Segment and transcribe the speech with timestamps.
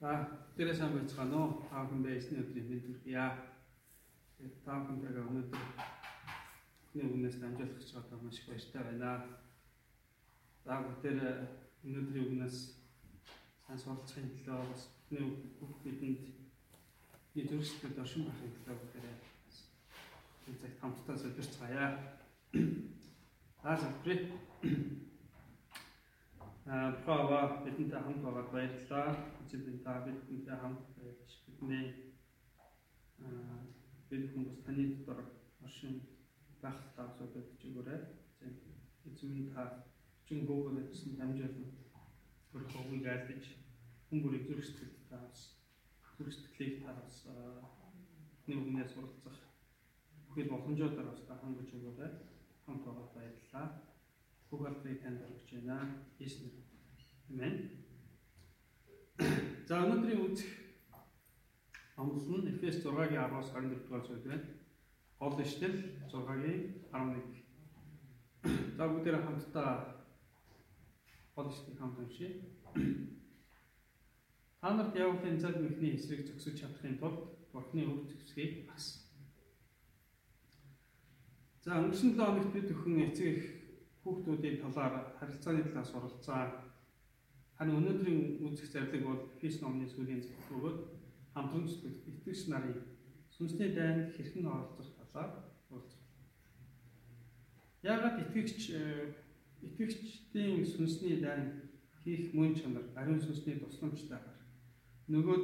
[0.00, 0.10] За,
[0.56, 1.60] тэрэ сайн байцгаана уу?
[1.68, 3.24] Та бүхэн байсны өдрийн мэнд хүргье.
[4.40, 5.64] Тэгээд та бүхэнтэйгээ өнөөдөр
[6.88, 9.12] эхний үгнээс дамжуулах гэж байгаа маш их баяртай байна.
[10.64, 11.20] За, бүгдээр
[11.84, 12.56] өнөөдрийн үгнээс
[13.60, 15.24] сайн суралцахын төлөө бас эхний
[15.60, 16.24] үг бидэнд
[17.36, 19.06] нэг төрөсөлтөд оршин байхын төлөө бүгдээр
[20.48, 21.88] энэ цагт хамтдаа зөвлөрцгаая.
[23.62, 25.09] За, зөвхөн
[26.70, 29.10] Права бидэнтэй хамт байгаад баярлалаа.
[29.42, 32.14] Эцэг та бидэнтэй хамт байж бидний
[34.08, 35.18] бид хүмүүс таны дотор
[35.66, 35.94] оршин
[36.62, 38.00] байх таасууд өгч өгөөрэй.
[39.02, 39.82] Эзэн та
[40.26, 41.74] чин гෝгоор гэсэн дамжуулан
[42.52, 43.44] хөрөх үгийг айлдаж
[44.06, 45.58] хүн бүрийн зүрх сэтгэл таас
[46.14, 47.26] зүрх сэтгэлийг таас
[48.46, 49.38] нэг үгнээс суралцах
[50.26, 52.10] бүхэл боломжуудаар бас хангаж өгөөрэй.
[52.62, 53.66] Хамт байгаад баярлалаа
[54.50, 55.76] бүх алдрыг танд өргөж байна.
[56.18, 56.69] Есүс
[57.30, 57.54] Амен.
[59.68, 60.50] За өнөөдрийн үзэх
[61.94, 64.46] амлал нь Эфес 6-гийн 10-аас 24 дугаар зүйл байна.
[65.20, 65.78] Гол ишлэл
[66.10, 68.74] 6-гийн 11.
[68.76, 69.70] За бүгдээ хамтдаа
[71.36, 72.30] гол ишлэлийг хамт уншъя.
[74.60, 79.06] Та нарт явуулын цаг мэхний эсрэг зөксөж чадахын тулд Бурхны өв зөксгийг бас.
[81.62, 83.38] За өнгөрсөн 7 хоногт бид өхөн эцэг
[84.02, 86.69] хүүхдүүдийн талаар харилцааны талаас суралцсан.
[87.60, 90.78] Харин өнөөдрийн үзэх зарлиг бол Фис номны сүүлийн зөвлөх бөгөөд
[91.36, 92.72] хамтран зүтгэх итгэгч нарын
[93.36, 96.00] сүнсний дайнд хэрхэн оролцох талаар уулзах.
[97.84, 99.12] Яагаад итгэгч э,
[99.60, 101.68] итгэгчдийн сүнсний дайнд
[102.00, 104.40] хийх мөн чанар ариун сүнсний тусламжтайгаар
[105.12, 105.38] нөгөө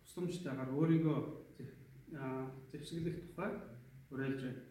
[0.00, 1.18] тусламжтайгаар өөрийгөө
[2.72, 3.52] зэвсэглэх тухай
[4.08, 4.64] уриалж байна.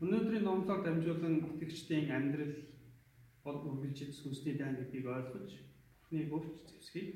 [0.00, 2.69] Өнөөдрийн номлоор дамжуулан итгэгчдийн амьдрал
[3.44, 5.50] бол үргэлжид сүнсний дайн гэдгийг ойлгож
[6.10, 7.08] Бурхны өвч зэвсгийг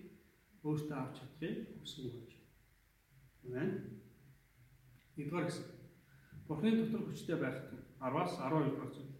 [0.62, 2.30] өөртөө авч чадахыг хүсэн гэж.
[3.44, 3.70] Амен.
[5.16, 5.66] Нэгдүгээр гэсэн.
[6.46, 9.12] Бурхны дотор хүчтэй байх тун 10-аас 12 дугаар зүйл.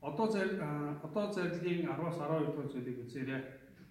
[0.00, 0.58] Одоо зэрэг
[1.04, 3.42] одоо зэрэглэгийн 10-аас 12 дугаар зүйлийг үзээрэй.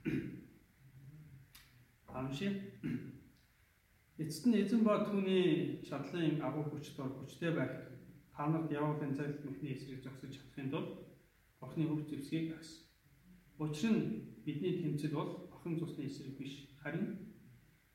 [2.18, 2.48] Амши.
[4.22, 7.72] Эцэст нь эзэн ба түүний чадлын агуу хүч дор хүчтэй байх
[8.34, 10.29] та нарт явуулын цагт мөхний эсрэг зогсож
[11.80, 12.84] Бурхны хөв зэвсгийг агс.
[13.58, 17.08] Учир нь бидний тэмцэл бол охин цусны эсрэг биш харин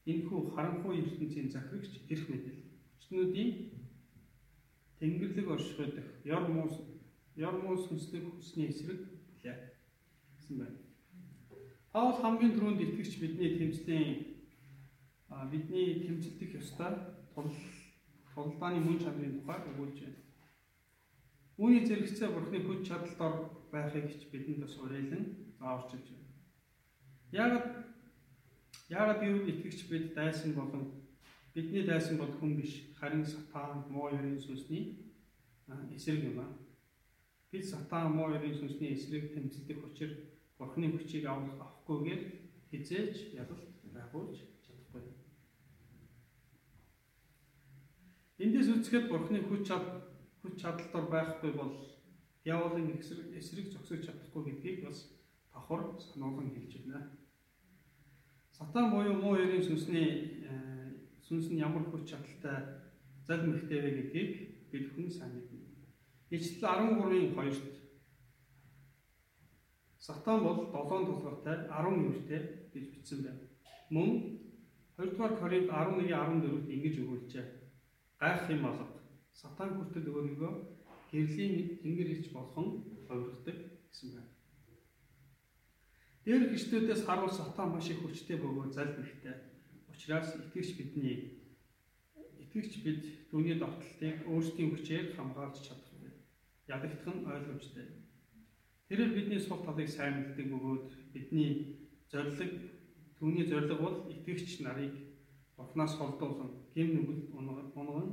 [0.06, 2.65] энэхүү харанхуй ертөнцийн захирагч эрх мэдэл.
[2.97, 3.50] Өчнүүдийн
[4.99, 6.81] тэнгэрлэг оршихуй дэх ёр муус
[7.37, 9.56] ёр муус хүслэг хүсний эсрэг билээ
[10.41, 10.78] гэсэн байна.
[11.93, 14.12] Паул хамгийн түрүүнд итгэгч бидний тэмцлийн
[15.53, 16.93] бидний тэмцэлдэх ёстой
[17.34, 17.53] тул
[18.33, 20.24] тулдааны мөн чанарын тухай өгүүлж байна.
[21.54, 23.34] Үүний зэрэгцээ Бурхны хүч чадалд ор
[23.70, 26.34] байхыг ч бидэнд бас уриалан зааварчилж байна.
[27.31, 27.69] Яагаад
[28.91, 31.06] яагаад юу итгэгч бид дайсан болон
[31.54, 35.14] бидний дайсан бол хүн биш харин сатан муу ёрийн сүнсний
[35.94, 36.50] эсрэг юм аа.
[37.50, 40.10] Бид сатан муу ёрийн сүнсний эсрэг тэмцэлдэх учир
[40.59, 42.22] Бурхны хүчийг авахгүйгээр
[42.70, 45.03] хизээж ялалт байгуулж чадахгүй.
[48.43, 50.13] Эндээс үзэхэд Бурхны хүч чад
[50.44, 51.72] хүч чадалтаар байхгүй бол
[52.44, 54.99] явуулын эсрэг эсрэг зогсож чадахгүй гэдгийг бас
[55.53, 57.00] давхар сануулсан хэлж байна.
[58.53, 60.93] Сатан буюу муу ярийн сүнсний э,
[61.25, 62.84] сүнс нь ямар хүч чадалтай
[63.25, 64.31] залмихтэй вэ гэдгийг
[64.71, 65.65] бид хүн сайн мэднэ.
[66.28, 67.81] Ичлэл 13-ын 2-т
[69.97, 73.49] Сатан бол 7 толгойтой 10 нүртэй гэж бичсэн байна.
[73.88, 74.11] Мөн
[75.00, 77.47] 2 дугаар Коринт 11-14-т ингэж өгүүлжээ.
[78.21, 78.94] Гайх юм алга
[79.44, 80.53] Сатан хүртэл өөрийгөө
[81.12, 82.69] гэрлийн тэнгэр ирж болгон
[83.05, 83.56] хувиргадаг
[83.93, 84.32] гэсэн байна.
[86.25, 89.37] Дээр гişтүүдээс харуул сатан маш их хүчтэй бөгөө залбирхтэй.
[89.93, 91.44] Учираас итгэгч бидний
[92.41, 96.12] итгэгч бид түүний довтлыг өөрсдийн хүчээр хамгаалж чадахгүй.
[96.72, 97.87] Ядагдах нь ойлгомжтой.
[98.88, 101.50] Тэрээр бидний сул талыг сайн мэддэг бөгөөд бидний
[102.09, 102.52] зориг
[103.20, 104.94] түүний зориг бол итгэгч нарыг
[105.56, 108.08] Бурхнаас холдуулсан гэм нүгэл унган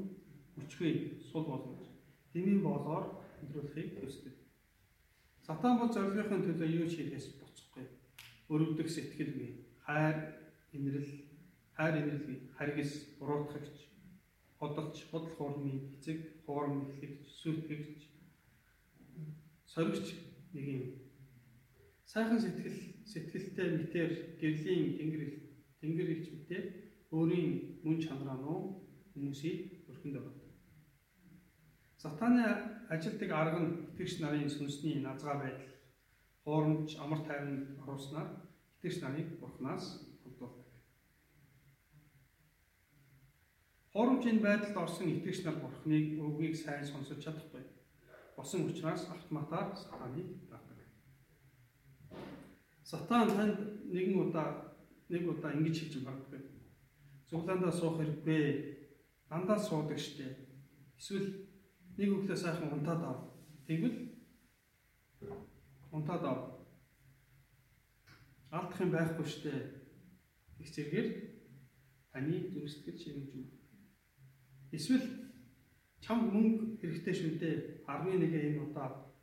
[0.59, 0.91] өчгөө
[1.31, 1.81] сул болгож
[2.33, 3.05] дэмий болоор
[3.43, 4.35] өндрүүлэхийг хүсдэг.
[5.45, 7.85] Сатан бол зорилгын төлөө юу ч хийхээс боцохгүй.
[8.51, 9.49] Өрөвдөх сэтгэлгүй,
[9.85, 10.17] хайр,
[10.75, 11.11] инрэл,
[11.75, 13.77] хайр инрэлгүй, харгис, буруутгагч,
[14.59, 18.01] бодолч, бодол хуурмын эцэг, хуурм эхлэгч, сүйтгэгч,
[19.65, 20.07] соригч
[20.53, 20.85] нэг юм.
[22.05, 25.23] Сайхан сэтгэл, сэтгэлтэй мэтэр гэрлийн тэнгэр
[25.79, 26.63] тэнгэр илч мэтэр
[27.11, 30.49] өөрийн мөн чанараа нуу хүмүүсийг өрхөнд байгаа.
[31.97, 32.45] Сатаны
[32.89, 35.73] ажилтг арга нь итгэгч нарын сүнсний назгаа байдал,
[36.43, 38.29] хуурамч, амар тайван оруулснаар
[38.81, 39.85] итгэж нарыг Бурханаас
[40.23, 40.65] холдуулдаг.
[43.93, 47.61] Хоромжийн байдалд орсон итгэж нар Бурханыг үгийг сайн сонсож чадахгүй.
[48.35, 50.79] Босон учраас автоматар сатаныг дагдаг.
[52.83, 53.59] Сатан танд
[53.93, 54.73] нэгэн удаа
[55.09, 56.41] нэг удаа ингэж хэлж магадгүй.
[57.29, 58.80] Цуглаандаа суух хэрэггүй.
[59.31, 60.35] Дандаа суудаг штеп.
[60.99, 61.47] Эсвэл
[61.95, 63.19] нэг өглөө сайхан унтаад ав.
[63.63, 64.11] Тэгвэл
[65.95, 66.39] унтаад ав.
[68.51, 69.55] Алдах юм байхгүй штэ.
[70.59, 71.07] Их зэргээр
[72.11, 73.47] таны зүрстгэл ширэмж юм.
[74.75, 75.31] Эсвэл
[76.03, 77.87] чам мөнгө хэрэгтэй шүү дээ.
[77.87, 79.15] 11 энэ удаа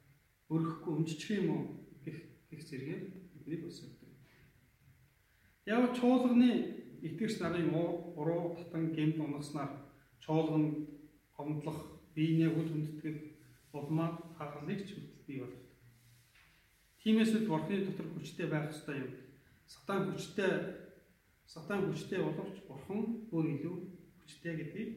[0.48, 1.62] өрөхгүй өмжчих юм уу
[2.00, 2.16] гэх
[2.48, 3.02] гэх зэргээр
[3.36, 4.08] бидний босогддог.
[5.68, 6.48] Яг чуулганы
[7.04, 9.87] итгэгч нарын уруу татан гэмт унаснаар
[10.28, 10.84] чуулган
[11.32, 11.80] гомдлох,
[12.12, 13.16] биенээ хүл хүндэтгэх
[13.72, 15.72] улмаа хагалыг ч хөдөл бий болгодог.
[17.00, 19.12] Тиймээс л бурхны дотор хүчтэй байх ёстой юм.
[19.64, 20.52] Сатан хүчтэй
[21.48, 23.00] сатан хүчтэй боловч бурхан
[23.32, 23.76] бүр илүү
[24.20, 24.90] хүчтэй гэдгийг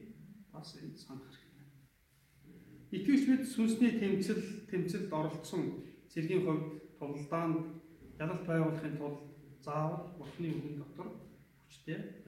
[0.52, 1.66] бас энэ санах хэрэгтэй.
[2.92, 5.80] Итгэвч бид сүнсний тэмцэл тэмцэлд оролцсон
[6.12, 6.66] цэргийн хувьд
[7.00, 7.80] тулдаанд
[8.20, 9.20] ялалт байгуулахын тулд
[9.64, 11.08] заавал бурхны үгэн дотор
[11.64, 12.21] хүчтэй.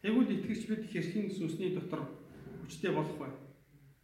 [0.00, 2.08] Тэгвэл итгэвч бид хэрхэн сүнсний дотор
[2.64, 3.28] хүчтэй болох вэ?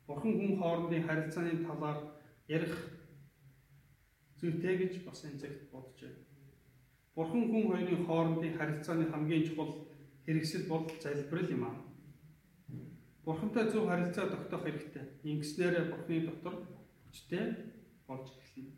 [0.06, 1.98] Бурхан хүн хоорондын харилцааны талаар
[2.48, 2.76] ярих
[4.36, 6.20] зүйтэй гэж бас энэ цагт бодож байна.
[7.16, 9.72] Бурхан хүн хоёрын хоорондын харилцааны хамгийн чухал
[10.28, 11.76] хэрэгсэл бол залбирал юм аа.
[13.24, 15.04] Бурхантай зөв харилцаа тогтоох хэрэгтэй.
[15.24, 16.54] Ингэснээр Бурханы дотор
[17.08, 17.44] хүчтэй
[18.06, 18.74] болж эхэлнэ.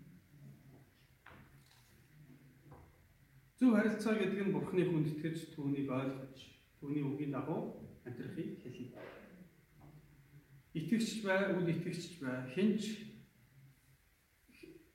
[3.58, 6.38] Зөв харилцаа гэдэг нь Бурханы хүндэтгэж түүнийг ойлгож,
[6.80, 9.02] түүний үгийн дагуу амьдрахыг хэлнэ.
[10.78, 12.82] Итгэгч бай, үл итгэгч бай, хинч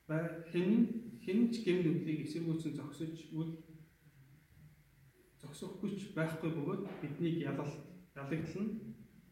[0.08, 0.70] хэн
[1.24, 3.50] хэн ч гэм нүглийг эсэргүүцэн зогсож үл
[5.40, 7.72] зогсохгүйч байхгүй бөгөөд биднийг ялал
[8.16, 8.68] ялагдлан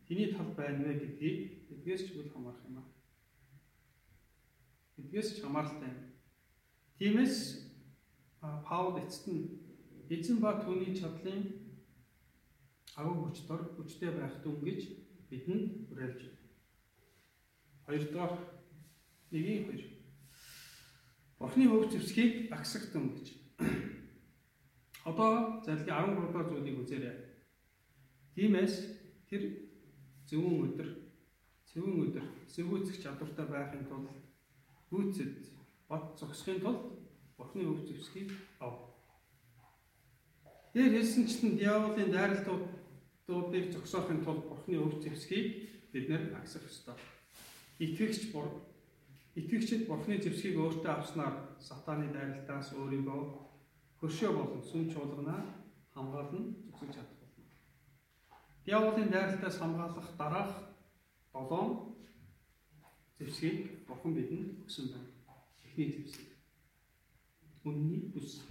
[0.08, 1.38] тэний тал байна вэ гэдгийг
[1.72, 2.88] эдгээс ч үл хамаарах юм аа.
[5.00, 6.00] Эдгээс ч хамааралтай юм.
[6.96, 7.36] Тиймээс
[8.40, 9.44] Паул эцэст нь
[10.10, 11.40] эзэн ба түүний чадлын
[12.96, 14.80] агуу хүч дор хүчтэй байх дүн гэж
[15.30, 16.42] бидэнд уриалж байна.
[17.86, 18.34] Хоёрдугаар
[19.32, 19.82] нэгийн хоёр
[21.38, 23.26] Бурхны хөв зэвсгийг агсагтан гэж.
[25.08, 27.16] Одоо залгийн 13 дугаар зүйлийг үзээрэй.
[28.34, 28.74] Тиймээс
[29.26, 29.42] тэр
[30.28, 30.88] зөвүүн өдөр
[31.72, 34.12] зөвүүн өдөр эсэргүүцэх чадвартай байхын тулд
[34.92, 35.50] гүйцэд
[35.88, 36.82] бод зогсохын тулд
[37.36, 38.30] Бурхны хөв зэвсгийг
[38.60, 38.92] ав.
[40.72, 42.12] Тэр хэлсэнчлэн диаволын
[43.32, 46.94] дайралтуудыг зогсоохын тулд Бурхны хөв зэвсгийг бид нэр агсах ёстой.
[47.78, 48.46] Итгэгч бур
[49.34, 53.20] Итгэгчид Бурхны зэвсгийг өөртөө авснаар сатааны дайралтаас өөрийгөө
[54.00, 55.40] хөршөө болон сүм чуулганаа
[55.94, 57.44] хамгаална зогсож чадах болно.
[58.66, 60.52] Диаволын дайралтаас хамгаалах дараах
[61.32, 61.96] долоон
[63.18, 65.10] зэвсгийг Бурхан бидэнд өгсөн байна.
[65.64, 66.28] Эхний зэвсэг.
[67.64, 68.44] Үнний бүс.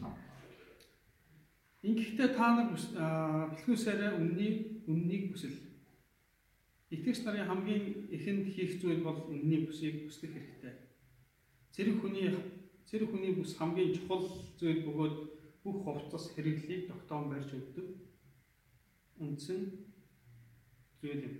[1.81, 4.51] Ингэхдээ та нар бэлгүүсээрээ үнний
[4.85, 5.71] үннийг бүсэл
[6.91, 10.75] Итгэгч нарын хамгийн ихэнд хийх зүйл бол үнний бүсийг бүслэх хэрэгтэй.
[11.71, 12.27] Цэрэг хүний
[12.83, 14.27] цэрэг хүний бүс хамгийн чухал
[14.59, 15.15] зүйл бөгөөд
[15.63, 17.87] бүх хувцас хэрэглийг тогтоон барьж өгдөг
[19.23, 19.59] үндсэн
[20.99, 21.35] зүйл юм.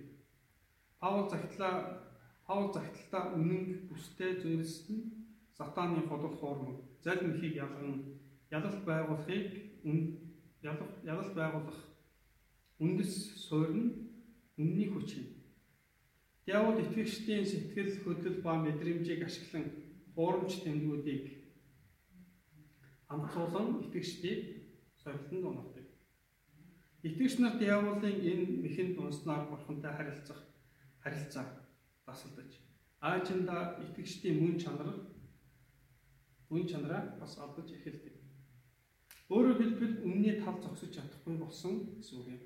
[0.96, 2.00] Паул загтлаа
[2.48, 5.04] Паул загталтаа үнэн бүстэй зүйлсэнд
[5.52, 8.16] сатааны холбох форм залим ихийг ялган
[8.48, 9.84] ялалт байгуулахыг
[10.62, 11.80] ялалт байгуулах
[12.78, 13.12] үндэс
[13.46, 13.90] суурь нь
[14.58, 15.26] үнний хүч юм.
[16.46, 19.66] Диавол итгэгчдийн сэтгэл хөдлөл ба мэдрэмжийг ашиглан
[20.14, 21.24] хуурамч тэмдгүүдийг
[23.12, 24.40] амцуулан итгэгчдийг
[25.02, 25.86] сорилтонд унгадаг.
[27.06, 30.40] Итгэгч нар диаволын энэ мэхэнд унснаар бурхантай харилцах
[31.02, 31.46] харилцаа
[32.06, 32.50] дасалдаж
[33.00, 34.90] аажинда итгэгчдийн мөн чанар
[36.50, 38.11] мөн чанараа бас алдаж эхэлдэг.
[39.32, 42.42] Өөрөөр хэлбэл үнний тал зогсож чадахгүй болсон гэсэн үг юм.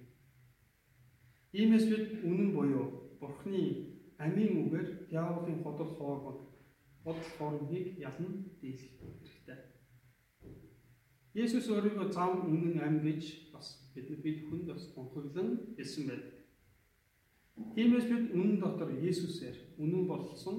[1.58, 2.86] Иймээс бид үнэн буюу
[3.18, 3.62] Бурхны
[4.22, 6.38] амийн үгээр диаволын ходол хоормог
[7.04, 9.58] бодол хоормыг ялан дийлэх хэрэгтэй.
[11.34, 16.34] Есүс өөрийгөө зам үнэн ам гэж бас бид бид хүнд бас тунхаглан хэлсэн байдаг.
[17.74, 20.56] Тиймээс бид үнэн дотор Есүсээр үнэн болсон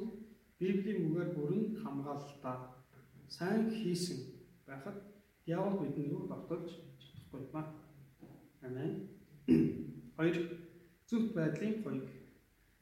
[0.60, 2.84] Библийн үгээр бүрэн хамгаалалтаа
[3.28, 4.18] сайн хийсэн
[4.68, 5.17] байхад
[5.48, 7.66] диавол бидний рүү давталж чадахгүй аа.
[8.68, 8.92] Амен.
[10.18, 10.38] Хоёр
[11.10, 12.10] зөвхт байдлын хоёрыг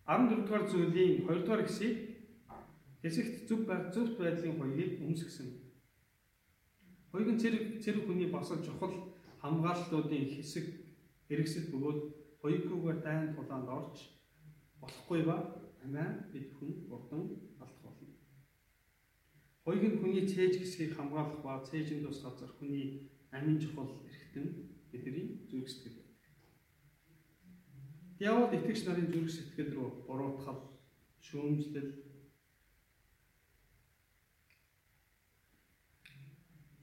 [0.08, 1.98] 14 дугаар зүйлийн 2 дугаар хэсгийг
[3.04, 3.60] хэсэгт зөв
[3.94, 5.50] зөвхт байдлын хоёрыг өмсгсөн.
[7.12, 8.96] Хоёрын цэрэг цэрэг хүний босол чухал
[9.42, 10.66] хамгааллуудын хэсэг
[11.30, 12.00] хэрэгсэл бөгөөд
[12.42, 13.98] хоёргүйгээр дайн тулаанд орж
[14.82, 15.38] болохгүй ба
[15.84, 17.55] амиа бид хүн урдан алдах болно.
[19.66, 24.46] Хоёрыг нь хүний цээж хэсгийг хамгаалах ба цээжин тус газар хүний амин чухал эрхтэн
[24.92, 26.06] бидний зүрх сэтгэл.
[28.20, 30.62] Диавол итгэгч нарын зүрх сэтгэл рүү буруутгал,
[31.26, 31.92] шүүмжлэл,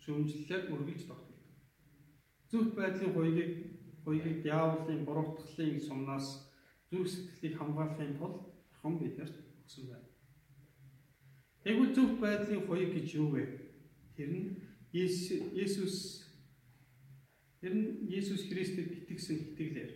[0.02, 1.38] шүүмжлэлээр үргэлж тогтдог.
[2.50, 3.52] Зөвхт байдлын хоёрыг
[4.04, 6.50] хоёрыг диаволын буруутгалын сумнаас
[6.90, 8.42] зүрх сэтгэлийг хамгаалахын тулд
[8.82, 10.11] хон биднэрт өгсөн байна.
[11.62, 13.42] Тэгвэл зөвхт байдлын хоёрыг гэж юу вэ?
[14.18, 14.46] Тэр нь
[14.92, 16.26] Есүс
[17.62, 19.92] тэр нь Есүс Христэд итгэсэн итгэлээр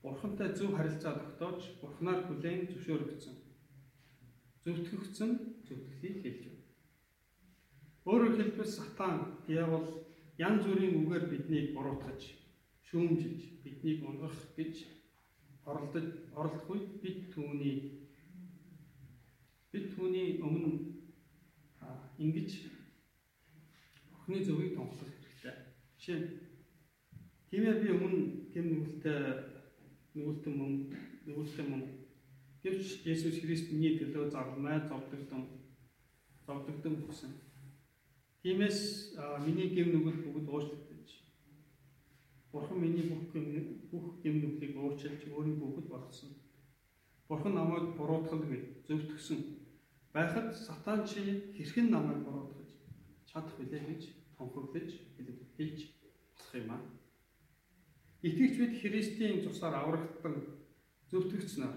[0.00, 3.36] Бурхантай зөв харилцаа тогтоож Бурханаар хүлээн зөвшөөрөгдсөн.
[4.64, 5.30] Зөвтгөгдсөн
[5.68, 6.64] зөвтгөлийг хэлж байна.
[8.06, 10.06] Өөрөөр хэлбэл сатан, диавол
[10.38, 12.22] янз бүрийн үгээр биднийг буруутгаж,
[12.88, 14.74] шүүмжилж, биднийг унгах гэж
[15.66, 16.06] оролдож
[16.38, 18.05] оролдох үед бид түүний
[19.76, 20.72] бид түүний өмнө
[22.16, 22.50] ингэж
[24.16, 25.52] охины зөвийг томслох хэрэгтэй.
[26.00, 26.28] Жишээ нь
[27.52, 28.20] тиймээ би өмнө
[28.56, 29.20] гэм нүгэлтэй
[30.16, 30.72] нүгэлтэн мөн
[31.28, 31.82] нүгэлтэн мөн
[32.64, 35.44] гэвч Есүс Христний төлөө зарламай зовдогдсон
[36.48, 37.32] зовдогдсон гэсэн
[38.40, 39.12] Тиймээс
[39.44, 41.10] миний гэм нүгэл бүгд уучлагдаж
[42.48, 43.28] Бурхан миний бүх
[43.92, 46.32] бүх гэм нүглийг уучлж өөрийн бүгд болгосон.
[47.28, 49.65] Бурхан намайг буруутгал гэж зөвтгсөн.
[50.16, 51.20] Байхад сатан чи
[51.56, 52.70] хэрхэн намайг буруутгаж
[53.28, 54.02] чадах вүлээ гэж
[54.36, 54.90] тунхаглаж
[55.56, 55.80] хэлж
[56.32, 56.80] болох юм аа.
[58.24, 60.34] Итгэвч бид Христийн цусаар аврагдсан
[61.10, 61.74] зөвтгөгцнөр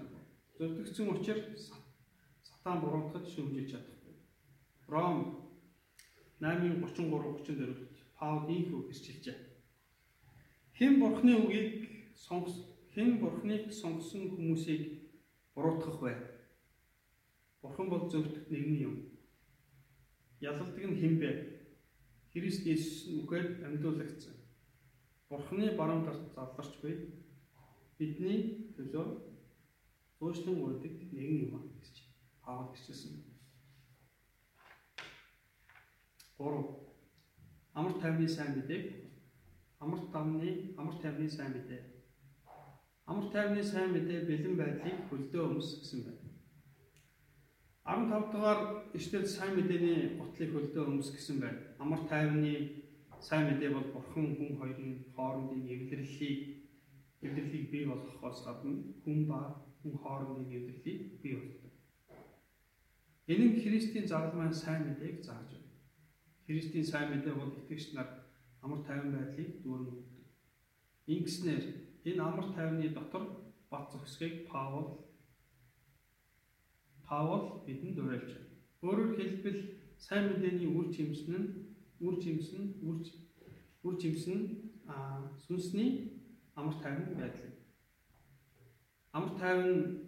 [0.56, 1.68] зөвтгөгцөн учраас
[2.48, 4.16] сатан буруутгаж шүмжилж чадахгүй.
[4.88, 5.18] Ром
[6.40, 9.38] 8:33-34-т Паул ийхүү хэрчилжээ.
[10.80, 11.72] Хэн бурхны үгийг
[12.16, 12.56] сонгос
[12.96, 14.82] хэн бурхныг сонгосон хүмүүсийг
[15.52, 16.29] буруутгах вэ?
[17.80, 18.94] Бурхан бол зөвхт нэгэн юм.
[20.40, 21.30] Ялалдаг нь хэн бэ?
[22.30, 24.36] Христ Иесус үгээр амьдуулагдсан.
[25.28, 26.94] Бурхны баруун талд залдарч буй
[27.96, 29.06] бидний төлөө
[30.18, 31.94] зуушлан үрдэг нэгэн юм гэж
[32.44, 33.24] Паул хэлсэн.
[36.36, 36.60] 3.
[37.72, 38.84] Амар тайвны сайн мэдээг
[39.80, 41.80] амар тамны амар тайвны сайн мэдээ.
[43.06, 46.29] Амар тайвны сайн мэдээ бэлэн байдлыг хөлдөө өмс гэсэн байна.
[47.90, 48.60] 15 дугаар
[48.94, 51.60] ишлэл сайн мэдээний гутлыг хөлдөө өмс гэсэн байна.
[51.82, 52.86] Амар тайвны
[53.18, 56.38] сайн мэдээ бол бурхан хүн хоёрын хоорондын эвлэрлийг
[57.26, 58.70] эвлэрлийг бий болгохоос гадна
[59.02, 59.40] хүн ба
[59.82, 61.74] хүн хоорондын эвлэрлийг бий болгодог.
[63.26, 65.74] Энэ нь Христийн загалмайн сайн мэдээг зааж байна.
[66.46, 68.08] Христийн сайн мэдээ бол итгэгч нар
[68.62, 70.26] амар тайван байдлыг дүүрэн өгдөг.
[71.14, 71.64] Ингэснээр
[72.06, 73.24] энэ амар тайвны дотор
[73.66, 75.09] бат зохисхийг Паул
[77.10, 78.54] Паул бидэнд уриалж байна.
[78.86, 79.60] Өөрөөр хэлбэл
[79.98, 81.48] сайн мэдээний үр жимсэн нь
[82.06, 83.02] үр жимсэн үр
[83.82, 84.38] үр жимсэн
[84.86, 85.90] а сүнсний
[86.54, 87.50] амар тайван байдал.
[89.10, 90.06] Амар тайван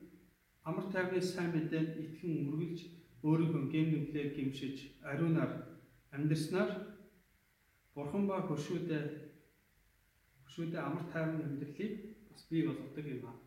[0.62, 2.80] амар тайвны сайн мэдээнд итгэн үргэлж
[3.26, 5.52] өөрийнхөө гэм нүглээр гимшиж ариунаар
[6.14, 6.70] амьдрснаар
[7.94, 9.02] бурхан ба хөршүүдээ
[10.42, 11.92] хөршүүдээ амар тайван амьдралыг
[12.30, 13.41] бас бий болгодог юм аа.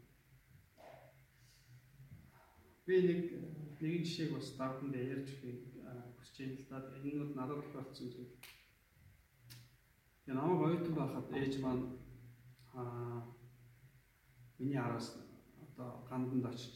[2.85, 3.21] Би нэг
[3.81, 6.77] нэгэн жишээг бас давханд ярьж хүсэж байна л да.
[7.01, 8.33] Энэ бол надад тохиолдсон зүйл.
[10.27, 11.85] Яг намайг оюутан байхад ээж маань
[12.73, 13.25] аа
[14.59, 15.07] миний араас
[15.65, 16.75] одоо ганданд очиж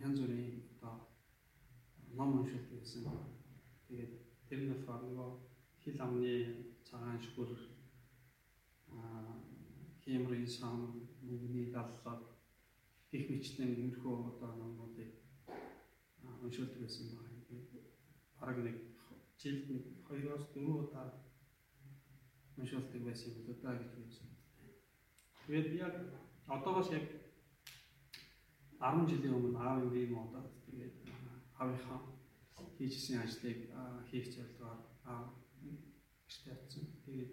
[0.00, 0.94] янз бүрийн одоо
[2.18, 3.04] ном уншилт гэсэн.
[3.88, 5.30] Тэгээд Тэр нь болохоор нөгөө
[5.82, 6.34] хил амны
[6.86, 7.50] цагаан шүгүр
[8.94, 9.34] аа
[10.06, 12.22] хэмрийн сан мөнгөний даллаг
[13.10, 15.10] гих мэтлэн иймэрхүү одоо номнуудыг
[16.44, 17.36] уншуулдаг байсан байна.
[18.40, 18.76] Бараг нэг
[19.40, 21.06] жилд нэг 2-оос 4 удаа
[22.56, 24.28] уншуулдаг байсан юм л да гэж үзсэн.
[25.46, 25.94] Тэгээд яг
[26.46, 27.06] одоогоос яг
[28.80, 30.94] 10 жилийн өмнө аав ийм удаад тэгээд
[31.58, 32.00] аавынхаа
[32.76, 33.60] хийжсэн ажлыг
[34.08, 35.26] хийх зорилгоор аав
[36.26, 36.84] гэртээ атсан.
[37.04, 37.32] Тэгээд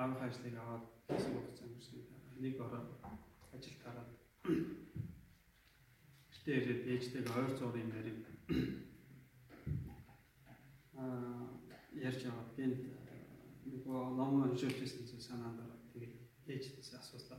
[0.00, 2.00] аавын ажлыг аваад хийсэн хугацаа өнгөрсөн.
[2.44, 2.82] Нэг ороо
[3.54, 4.10] ажил тараад
[6.50, 8.18] гэртээ ирээд ээжтэйг ойр юм ярив.
[10.98, 11.46] Аа
[11.94, 12.80] ярьж аваад гэнт
[13.70, 16.14] нөгөө ном уншижсэн зүйл санаанд ороод тэгээд
[16.50, 17.38] ээжтээс асуусан.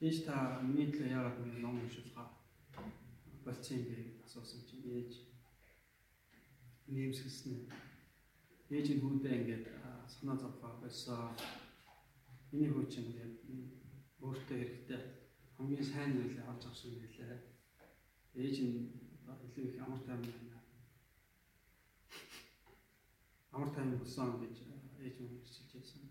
[0.00, 2.28] Ээж та миний төлөө яагаад нэг ном уншуулгаа
[3.44, 5.12] болцсон юм бэ асуусан чинь ээж
[6.88, 7.68] нэмсгэлсэн.
[8.72, 9.66] ээж нь хүүдээ ингээд
[10.08, 11.36] санаа зовхоо байсан.
[12.48, 13.36] Миний хүү чинь ингээд
[14.24, 15.00] өөртөө хэрэгтэй
[15.56, 17.49] хамгийн сайн зүйлээ авч авсан байлаа.
[18.34, 18.74] Ээж нь
[19.46, 20.58] илүү их амар тайван байна.
[23.52, 24.56] Амар тайван болсон гэж
[25.04, 26.02] ээж нь хэлж байсан.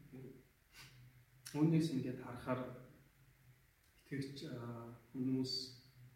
[1.56, 2.62] Үүнээс ингээд харахаар
[4.10, 4.38] итгэгч
[5.12, 5.54] хүмүүс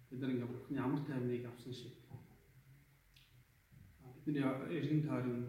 [0.09, 1.93] бид нар ингээд бурхны амар тайвныг авсан шиг
[4.25, 4.43] бидний
[4.77, 5.41] эргэн тойрон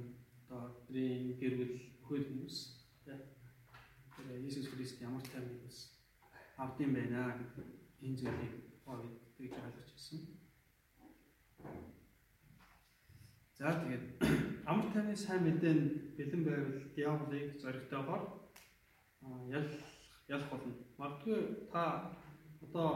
[0.49, 1.75] одоо бидний гэр бүл
[2.07, 2.57] хөл хүмүүс
[3.05, 5.79] тэгээ Иесус Христ ямар тайвныг бас
[6.57, 7.67] авдсан байна гэдэг
[8.05, 10.44] энэ зүйлийг Паул тэгж ойлгож ирсэн.
[13.59, 14.05] За тэгээд
[14.69, 18.23] амар тайвны сайн мэдээнд бэлэн байвал диаволыг зоригтойгоор
[19.49, 19.69] ял
[20.29, 20.75] ялах болно.
[20.99, 21.41] Магадгүй
[21.73, 21.83] та
[22.61, 22.89] одоо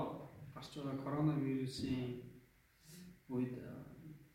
[0.54, 2.26] гарч байгаа коронавирусын
[3.30, 3.54] үед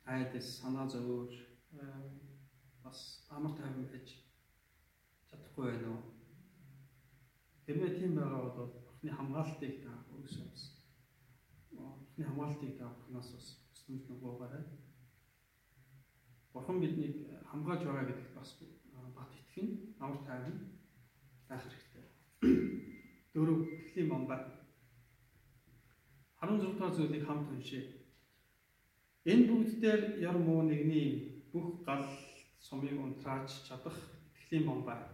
[0.05, 1.31] айдас санаа зовөр
[2.83, 2.99] бас
[3.29, 4.07] амар тайван байж
[5.29, 6.03] чадахгүй байна уу?
[7.65, 10.35] Хэрвээ тийм байгаа бол бурхны хамгаалтыг та бас
[11.71, 13.62] бурхны хамгаалтыг та бурхнаас
[13.97, 14.63] өснөж нөгөөгаарай.
[16.53, 17.15] Бурхан биднийг
[17.49, 18.49] хамгаалж байгаа гэдэгт бас
[19.15, 19.67] бат итгэн
[19.99, 20.55] амар тайван
[21.49, 22.05] байх хэрэгтэй.
[23.33, 24.63] Дөрөв тэхлийн бомбаа
[26.43, 27.83] 16 дугаар зүйлийг хамт уншъя.
[29.31, 32.03] Энэ бүгд дээр яр муу нэгний бүх гал
[32.59, 33.95] сумыг унтрааж чадах
[34.35, 35.07] итгэлийн бомбаа.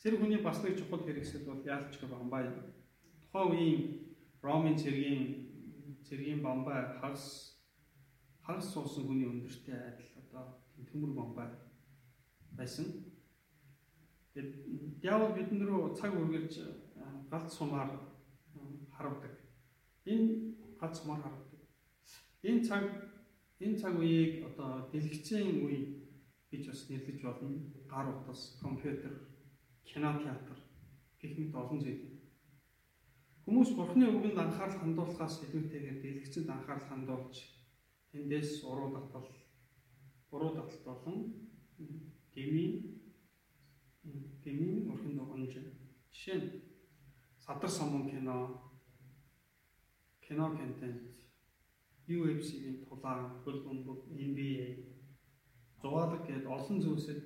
[0.00, 2.56] Зэрэг хүний бас нэг чухал хэрэгсэл бол яалч юм.
[3.20, 3.80] Тухайн үеийн
[4.42, 5.49] Ромын цэргийн
[6.10, 7.62] цэргийн бомбаа хагас
[8.42, 10.58] хагас суусан хүний өндөртэй адил одоо
[10.90, 11.48] төмөр бомбаа
[12.58, 13.14] байсан.
[14.34, 16.54] Тэгээд диавол бидэн рүү цаг үргэлж
[17.30, 17.90] галт сумаар
[18.90, 19.38] харавдаг.
[20.10, 21.50] Энэ галт сумаар харавдаг
[22.42, 22.84] Энэ цаг
[23.60, 26.08] энэ цаг үеийг одоо дэлгэцийн үе
[26.48, 27.60] гэж бас нэрлэж болно.
[27.84, 29.12] Гар утас, компьютер,
[29.84, 30.56] кино театр
[31.20, 32.19] гэх мэт олон зүйл.
[33.50, 37.34] Хүмүүс Бурхны үгэнд анхаарал хандуулахаас илүүтэйгээр дэлгэцэнд анхаарал хандуулж
[38.14, 39.26] эндээс уруу татал,
[40.30, 41.18] уруу таталт болон
[42.30, 42.74] гмийн
[44.46, 45.58] гмийн өрхөн дугуйж
[46.14, 46.48] жишээ нь
[47.42, 48.70] садар самун кино,
[50.22, 51.10] кино контент
[52.06, 54.94] UFC-ийн тулаан, хөл бөмбөг, NBA,
[55.82, 57.20] зугаалга гээд олон зүйлсэд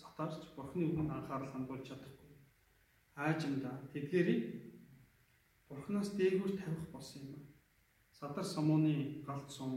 [0.00, 2.40] сатаарч Бурхны үгэнд анхаарал хандуулж чадахгүй.
[3.20, 4.71] Аажимда тэдгэрийг
[5.72, 7.42] Бурханаас дээгүүр тавих болсон юм.
[8.12, 9.72] Садар самууны галт сум,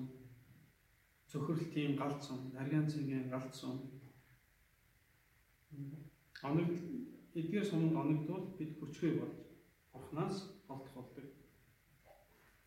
[1.30, 3.80] цөхрөлтийн галт сум, нарийн цэнгийн галт сум.
[6.44, 6.70] Оног
[7.40, 9.40] эдгээр сумд оногдвол бид хүчгүй болж
[9.94, 11.28] Бурханаас олдох болдог.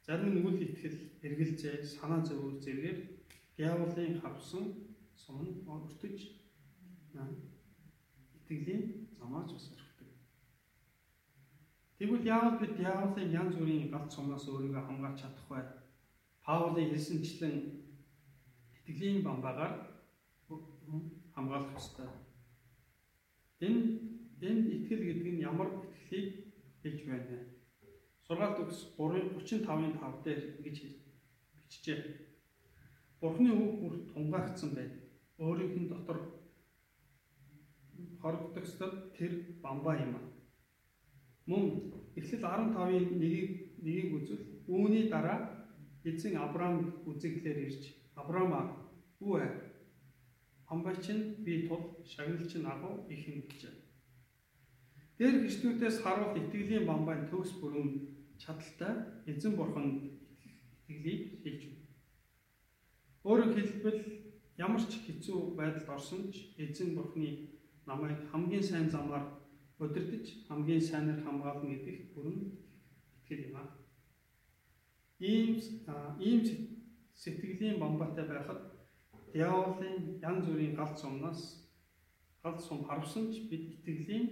[0.06, 2.98] Зарим үл итгэл, эргэлзээ, санаа зовөр зэргээр
[3.58, 4.64] диаволын хавсан
[5.22, 6.18] сум өртөж
[8.36, 8.82] итгэлийн
[9.18, 9.87] замаач өртөг.
[11.98, 15.60] Тэгвэл яавал бид диаволын янз бүрийн галт сумнаас өөрийгөө хамгаалж чадах вэ?
[16.46, 17.56] Паулын хэлсэнчлэн
[18.76, 19.74] итгэлийн бамбагаар
[21.34, 22.06] хамгаалах ёстой.
[23.66, 23.82] Энэ
[24.46, 26.28] энэ итгэл гэдэг нь ямар итгэлийг
[26.82, 27.38] хэлж байна?
[28.26, 30.76] Сургаалт өгс 3:35-ын 5 дээр ингэж
[31.56, 32.00] бичжээ.
[33.20, 34.94] Бурхны үг бүр тунгаагдсан байд.
[35.42, 36.18] Өөрийнх нь дотор
[38.22, 40.37] хорогдогсод тэр бамбаа юм а.
[41.48, 41.64] Мөн
[42.18, 45.64] Эхлэл 15-ын 1-ийг нэгийг үзвэл үүний дараа
[46.04, 46.76] эзэн Авраам
[47.08, 47.82] үзэгдлэр ирж
[48.20, 48.76] Авраамаа
[49.24, 49.46] үе
[50.68, 53.72] хамбай чинь би тул шагнал чинь агуу их юм гэж.
[55.16, 57.88] Тэр гişтүүдээс харуул итгэлийн бамбайн төгс бүрэн
[58.36, 60.20] чадaltaй эзэн бурханд
[60.90, 61.86] итгэлийг хэлж байна.
[63.24, 64.00] Өөрөөр хэлбэл
[64.58, 67.56] ямар ч хэцүү байдалд орсон ч эзэн бурхны
[67.86, 69.37] намайг хамгийн сайн замаар
[69.78, 72.38] удирдах хамгийн сайнаар хамгаална гэдэгт бүрэн
[73.16, 73.68] итгэл юм аа.
[75.20, 75.50] Ийм
[76.18, 76.40] ийм
[77.14, 78.60] сэтгэлийн бомбатай байхад
[79.32, 81.40] диаволын янз бүрийн галт сумнаас
[82.42, 84.26] галт сум харвсан ч бид итгэлийн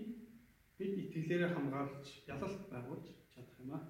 [0.79, 3.83] бид итгэлээрээ хамгаалж ялалт байгуулж чадах юм аа.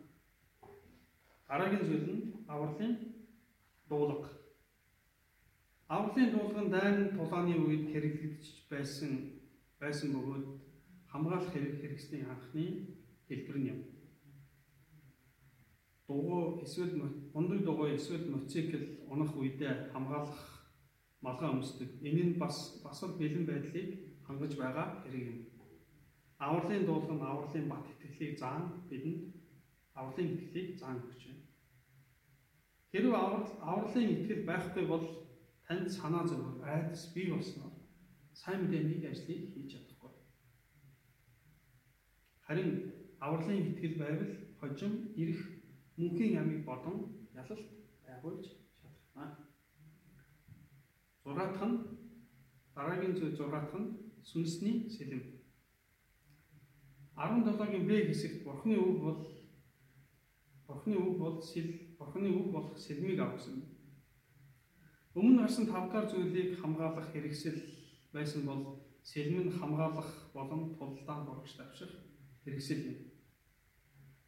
[1.49, 2.95] Дараагийн зүйл нь авралын
[3.88, 4.31] дуулга.
[5.88, 9.12] Авралын дуулга нь дайн тулааны үед хэрэглэгдэж байсан
[9.81, 10.65] байсан бөгөөд
[11.16, 12.64] хамгаалах хэрэг хэрэгслийн анхны
[13.29, 13.81] хэлбэр нь юм.
[16.07, 16.92] Дугуй эсвэл
[17.33, 20.42] ундаг дугуй эсвэл мотоцикл унах үедээ хамгаалах
[21.24, 21.90] малгай өмсдөг.
[22.05, 23.88] Энэ нь бас бас л бэлэн байдлыг
[24.26, 25.38] хангаж байгаа хэрэг юм.
[26.37, 29.20] Авралын дуулга нь авралын бат итгэлийг заан бидэнд
[29.96, 31.22] авралын итгэлийг заан өгч
[32.92, 33.16] байна.
[33.24, 35.05] Аврал авралын итгэл байхгүй бол
[35.66, 37.72] танд санаа зовөр айдас бий болсноор
[38.40, 39.86] сайн мэдээний ажлыг хийж чадахгүй.
[42.46, 45.40] Харин авралын итгэл байвал хожим ирэх
[45.98, 46.96] мөнхийн амийг бодон
[47.35, 47.66] ялалт
[48.06, 48.44] байгуулж
[48.80, 49.24] чадна.
[51.24, 51.76] Зураатх нь
[52.74, 53.88] дараагийн зүйл зураатх нь
[54.22, 55.22] сүнсний сэлэм.
[57.16, 59.20] 17-гийн Б хэсэгт Бурхны үг бол
[60.66, 63.56] Бурхны үг бол сэл Бурхны үг болох сэлмийг авсан.
[65.18, 67.59] Өмнө гарсан тав дахь зүйлийг хамгаалах хэрэгсэл
[68.14, 68.62] байсан бол
[69.02, 72.06] сэлмэн хамгаалах болон тулдаан дурагч тавших
[72.46, 72.98] хэрэгсэл юм.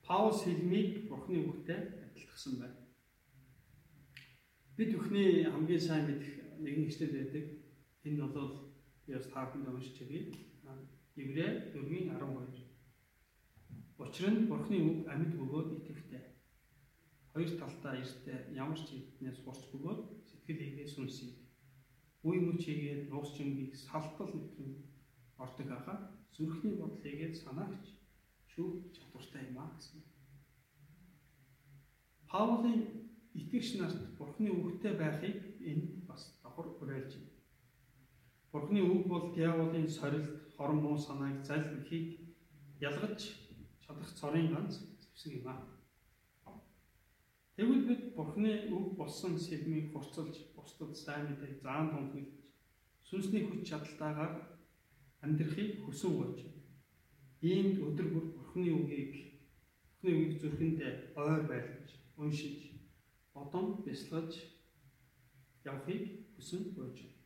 [0.02, 2.82] Паул сэлмийг Бурхны үгтэй адилтгсан байна.
[4.74, 7.46] Бид бүхний хамгийн сайн мэдэх нэгэн хэсэг байдаг.
[8.02, 8.74] Энэ бол
[9.06, 10.34] би бас тааханд уншиж өгье.
[11.14, 12.66] Еврэ 4:12.
[14.02, 16.24] Учир нь Бурхны үг амьд бөгөөд итгэвтэй.
[17.30, 21.38] Хоёр талтай эртээ ямар ч хэднээс хурц бөгөөд сэтгэл хийгээ сүнсийг
[22.26, 24.72] үе мөч хийгээд нуус чимгийг салтал нэтрэн
[25.38, 25.98] ордог хаа
[26.34, 27.97] зүрхний бодлыгээд санаагч
[28.58, 30.02] шүүх чадвартай юм аа гэсэн.
[32.26, 32.82] Паулийн
[33.38, 37.38] итгэгч нарт Бурхны үгтэй байхыг энэ бас давхар уриалж байна.
[38.52, 42.34] Бурхны үг бол диаволын сорилт, хорон муу санааг залхихийг
[42.80, 43.20] ялгаж
[43.84, 45.62] чадах цорын ганц зэвсэг юм аа.
[47.54, 52.34] Тэгвэл бид Бурхны үг болсон сэлмийг хурцлж, бусдад сайн мэдээг заан тунхаглаж,
[53.06, 54.34] сүнсний хүч чадалтайгаар
[55.22, 56.38] амьдрахыг хүсэн болж.
[57.40, 58.26] Иймд өдөр бүр
[58.58, 59.38] Бурхны үгийг
[60.02, 62.74] Бурхны үгийг зүрхэндээ ойр байлгаж, уншиж,
[63.30, 64.34] бодон бясалгаж
[65.62, 67.22] явахыг хүсэн болж байна.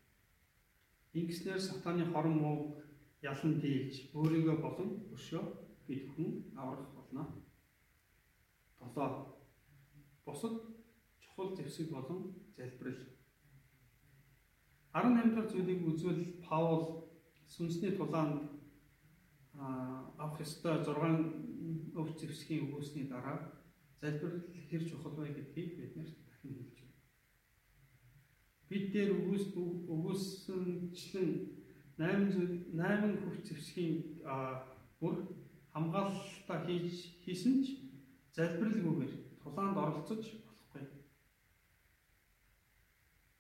[1.17, 2.85] Ингэснээр сатаны хорон мууг
[3.25, 5.45] ялан дийлж, өөрийгөө болон өшөө
[5.89, 7.25] бид хүн аврах болно.
[8.77, 9.33] 7
[10.27, 10.55] бусад
[11.17, 13.09] чухал зэвсэг болон залбирал.
[14.93, 17.09] 18 дахь зүйлийг үзвэл Паул
[17.49, 18.52] сүнсний тулаанд
[19.59, 23.39] авах ёстой 6 өв зэвсгийн өгөөсний дараа
[24.01, 27.01] залбирал хэр чухал вэ гэдгийг биднэрт дахин хэлж байна.
[28.69, 29.45] Бид дээр өгөөс
[29.95, 31.31] өгөөсөнчлэн
[31.99, 33.97] 8 зүйл 8 хөв зэвсгийн
[35.01, 35.15] бүр
[35.73, 37.67] хамгаалалтаа хийж хийсэн ч
[38.37, 39.13] залбиралгүйгээр
[39.43, 40.85] тулаанд оролцож болохгүй.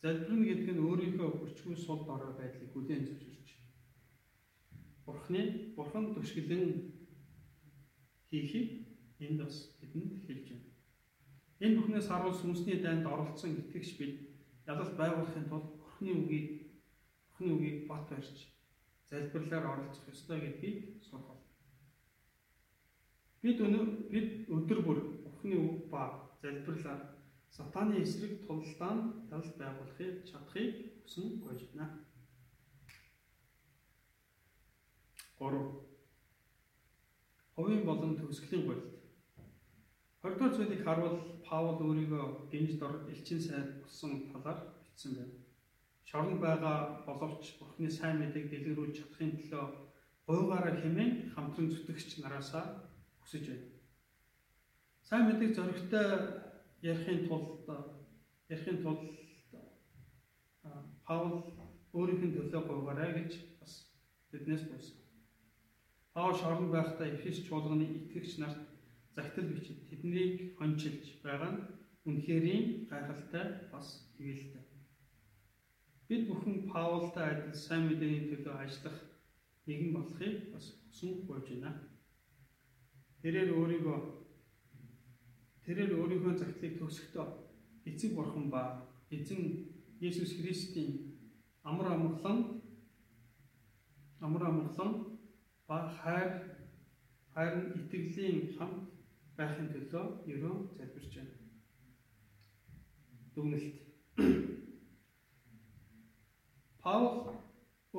[0.02, 3.31] Залбирна гэдэг нь өөрийнхөө хүчгүй сул дорой байдлыг хүлээн зөвшөөрч.
[5.06, 6.64] Бурхны бурхан төшгөлөн
[8.28, 8.70] хийхийг
[9.24, 10.70] энд бас бидэнд хэлж байна.
[11.64, 14.14] Энэ бүхнээс харуул сүнсний дайнд оролцсон итгэгч бид
[14.66, 16.48] ялалт байгуулахын тулд Бурхны үгийг
[17.26, 18.38] Бурхны үгийг бат барьж
[19.10, 21.40] залбирлаар оролцох ёстой гэдгийг сургал.
[23.42, 27.00] Бид өнөө бид өдөр бүр Бурхны үг ба залбирлаар
[27.50, 30.70] сатаны эсрэг тулалдаан ялалт байгуулахыг чадахыг
[31.04, 31.86] хүсэн гойж байна.
[35.42, 35.58] 3.
[37.56, 38.86] Хувийн болон төгсгөлийн гуйлт.
[40.22, 45.34] 20 дугаар зүйлийг харуул Паул өөрийгөө гинж дор элчин сайд болсон талаар бичсэн байна.
[46.08, 49.64] Шоронд байгаа боловч Бурхны сайн мэдээг дэлгэрүүлж чадахын төлөө
[50.26, 52.64] гуйгаараа хэмээн хамтран зүтгэгч нараасаа
[53.20, 53.66] хүсэж байна.
[55.08, 56.06] Сайн мэдээг зоригтой
[56.90, 57.66] ярихын тулд
[58.48, 59.02] ярихын тулд
[61.06, 61.34] Паул
[61.98, 63.72] өөрийнх нь төлөө гуйгаарай гэж бас
[64.30, 65.01] биднээс гуйсан.
[66.14, 68.60] Паул шоронд байхдаа Эфес чуулганы итгэгч нарт
[69.16, 71.64] загтал бичиж тэднийг хончилж байгаа нь
[72.08, 73.86] үнэхэрийн гайхалтай бас
[74.20, 74.64] ивэлтэй.
[76.08, 78.98] Бид бүхэн Паултай адил сайн мэдээний төлөө ажиллах
[79.66, 81.72] нэгэн болохыг бас хүсэн гуйж байна.
[83.22, 84.22] Тэрээр өөрийгөө
[85.62, 87.26] Тэрээр өөрийнхөө загтлыг төгсөхдөө
[87.86, 88.62] эцэг бурхан ба
[89.14, 89.70] эзэн
[90.02, 91.14] Есүс Христийн
[91.62, 92.38] амар амгалан
[94.18, 95.11] амар амгалан
[95.72, 96.30] ба хайр
[97.34, 98.88] хайр итгэлийн хамт
[99.38, 101.36] байхын төлөө ерөө залбирч байна.
[103.34, 103.76] Дүгнэлт.
[106.82, 107.08] Паул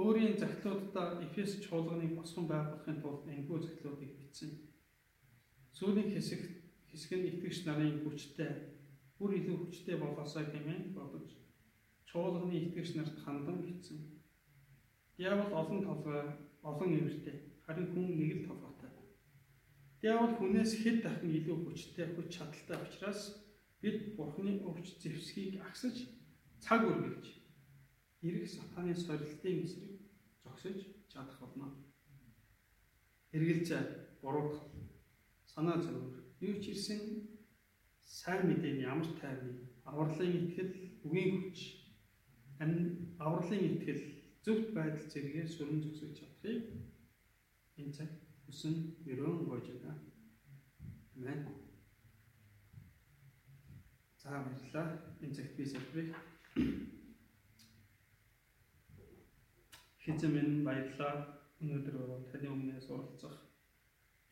[0.02, 4.52] өөрийн загтлуудаа Эфес чуулганы босгон байгуулахын тулд энэхүү загтлуудыг бичсэн.
[5.78, 6.54] Сүүлийн хэсэгт
[6.92, 8.52] хэсэг нь итгэгч нарын хүчтэй
[9.18, 11.28] бүр илүү хүчтэй болоосоо хэмээн бодож
[12.06, 13.98] чуулганы итгэгч нарт хандан бичсэн.
[15.18, 16.22] Диавол олон толгой,
[16.62, 18.92] олон эвэртэй, харин хүн нэг л толгойтой.
[20.02, 23.22] Диавол хүнээс хэд дахин илүү хүчтэй, хүч чадалтай учраас
[23.82, 26.06] бид Бурхны өвч зэвсгийг агсаж
[26.62, 27.26] цаг үргэлж
[28.22, 29.98] эрэх сатаны сорилтын эсрэг
[30.46, 30.78] зогсож
[31.10, 31.74] чадах болно.
[33.34, 33.70] Хэргэлж
[34.22, 34.70] буруудах,
[35.50, 37.02] санаа зовөр юу ч ирсэн
[38.06, 41.58] сайн мэдээний ямар тайвны авралын итгэл үгийн хүч
[43.18, 44.04] авралын итгэл
[44.46, 46.93] зөвхт байдал зэрэгээр сүрэн зогсож чадахыг
[47.80, 48.10] энэ цаг
[48.46, 48.74] хүсэн
[49.10, 49.94] өрөөн гойж байна.
[51.18, 51.40] Амен.
[54.22, 54.88] За баярлалаа.
[55.24, 56.12] Энэ цагт би сэлбэрийг
[60.04, 61.16] Хизэмэн баярлалаа.
[61.62, 61.96] Өнөөдөр
[62.32, 63.38] таны өмнөөс уулзах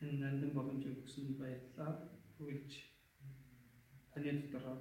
[0.02, 1.90] энэ нандин боломжийг өгсөн баярлалаа.
[2.38, 2.72] Үргэлж
[4.12, 4.78] таны дотор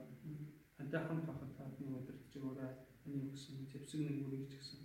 [0.76, 2.74] тантай хамт байхад таны өдөртж өгөөрэй.
[3.02, 4.82] Таны өгсөн зэвсэг нэгүрийг ч гэсэн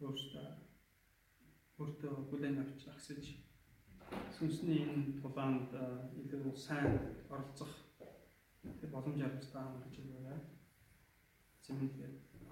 [0.00, 0.67] өөртөө
[1.78, 3.24] өөртөө бүлээн авч агсаж
[4.36, 5.70] сүнсний энэ тулаанд
[6.22, 6.90] илүү сайн
[7.34, 7.72] оролцох
[8.92, 10.40] боломж авчтаа гэж өгөөрэй.
[11.64, 11.94] Зэмэл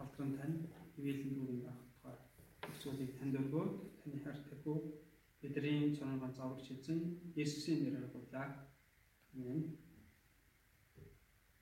[0.02, 0.56] алдрын тань
[0.98, 1.60] ивэлэн дүүрэн
[1.92, 2.16] тухай
[2.82, 4.78] зүйлийг танд өргөөд таны хайртайгүй
[5.40, 6.98] бидний цоногоо зааварч эзэн
[7.42, 8.46] Есүсийн нэрээр гуйлаа.
[9.34, 9.60] Амен.